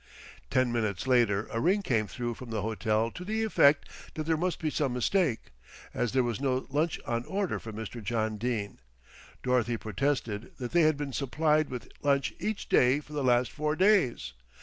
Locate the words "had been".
10.81-11.13